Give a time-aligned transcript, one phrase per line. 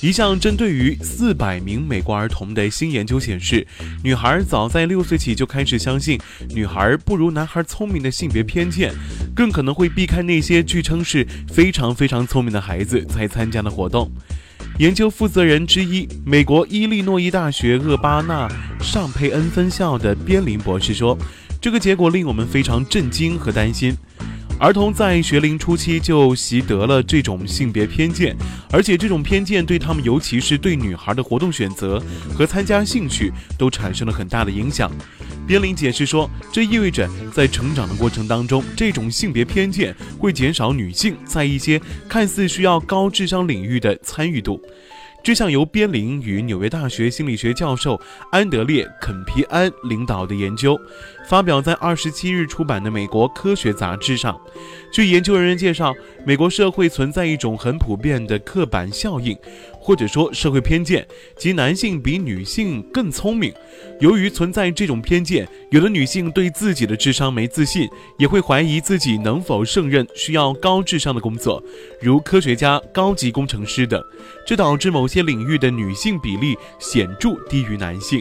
[0.00, 3.66] 一项针对于四百名美国儿童的新研究显示，
[4.02, 6.18] 女孩早在六岁起就开始相信
[6.54, 8.94] 女孩不如男孩聪明的性别偏见，
[9.34, 14.10] 更可能会避开那些据称是非常非常聪明的孩子才参加的活动。
[14.78, 18.48] 研究负责人之一，美国伊利诺伊大学厄巴纳
[18.80, 21.18] 尚佩恩分校的边林博士说
[21.60, 23.94] ：“这个结果令我们非常震惊和担心。”
[24.60, 28.36] 儿童在学龄初期就习得了这种性别偏见，
[28.70, 32.00] 而且这种偏见对他们，尤其是对女孩的活动选择
[32.34, 34.92] 和参加兴趣，都产生了很大的影响。
[35.46, 44.60] 边林解释说，这意味着在成长的过程当中，这种性别偏见会减少女性在一些看似需要高智商领域的参与度。
[45.22, 48.00] 这项由边林与纽约大学心理学教授
[48.32, 50.80] 安德烈·肯皮安领导的研究，
[51.28, 54.40] 发表在二十七日出版的《美国科学杂志》上。
[54.90, 59.36] 据研究人员介绍，美国社会存在一种很普遍的刻板效应。
[59.80, 63.52] 或者说社会偏见，即男性比女性更聪明。
[63.98, 67.88] 由于存在这种偏见，有的女性对自己的智商没自信，
[68.18, 71.62] 也会怀疑自己能否胜任需要高智商的工作，
[72.00, 74.02] 如科学家、高级工程师等。
[74.46, 78.20] 这导致某些领域的女性比例显著低于男性，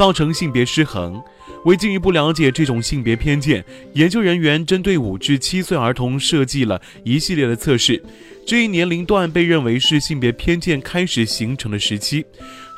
[0.00, 1.22] 造成性别失衡。
[1.66, 3.62] 为进一步了解这种性别偏见，
[3.92, 8.02] 研究人员针对五至七岁儿童设计了一系列的测试。
[8.46, 12.24] 这一年龄段被认为是性别偏见开始形成的时期。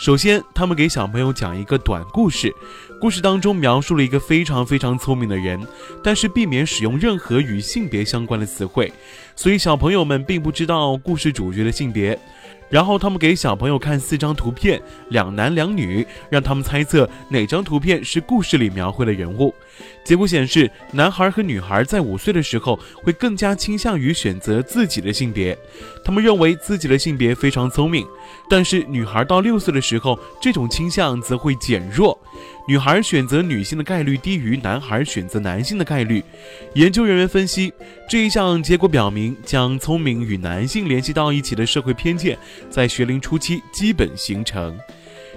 [0.01, 2.53] 首先，他们给小朋友讲一个短故事，
[3.01, 5.65] 故事当中描述了一个非常非常聪明的人，
[6.03, 8.93] 但是避免使用任何与性别相关的词汇，
[9.37, 12.19] 所以小朋友们并不知道故事主角的性别。
[12.73, 19.55] 然后他们给小朋友看四张图片，两男两女，让他们猜测哪张图片是故事里描绘的人物。
[20.03, 25.57] 结果显示，男孩和女孩在五岁的时候会更加倾向于选择自己的性别，
[26.03, 28.07] 他们认为自己的性别非常聪明。
[28.49, 32.19] 但是女孩到六岁的时候，这种倾向则会减弱。
[32.67, 36.23] 女孩选择女性的概率低于男孩选择男性的概率。
[36.75, 37.73] 研究人员分析，
[38.09, 42.39] 这一项结果表明，将聪明与男性联系到一起的社会偏见，
[42.71, 44.79] 在学龄初期基本形成。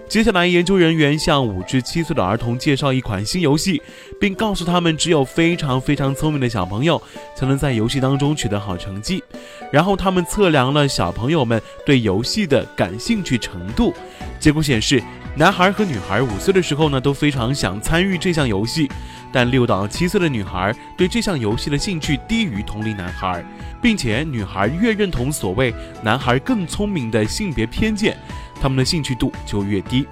[0.08, 3.82] 接下来，研究人员向五至七岁的儿童介绍一款新游戏，
[4.20, 7.02] 并告诉他们，只有非常非常聪明的小朋友
[7.36, 9.24] 才能在游戏当中取得好成绩。
[9.72, 13.96] 然后，他们测量了小朋友们对游戏的感兴趣程度，
[14.40, 15.02] 结果显示。
[15.38, 18.90] 男孩和女孩五岁的时候呢，都非常想参与这项游戏，
[19.34, 23.44] 但六到七岁的女孩对这项游戏的兴趣低于同龄男孩，
[23.82, 28.18] 并且女孩越认同所谓男孩更聪明的性别偏见，
[28.62, 30.08] 他们的兴趣度就越低。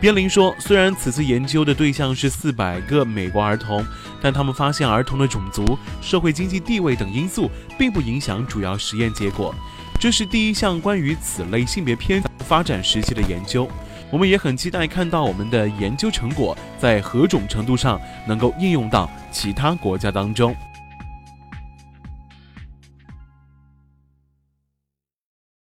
[0.00, 3.84] 边林说，虽然此次研究的对象是四百个美国儿童，
[4.20, 7.48] 但他们发现儿童的种族、社会经济地位等因素
[7.78, 9.54] 并不影响主要实验结果。
[10.00, 13.68] 这是第一项关于此类性别偏发展时期的研究。
[14.10, 20.54] 我们也很期待看到我们的研究成果在何种程度上能够应用到其他国家当中。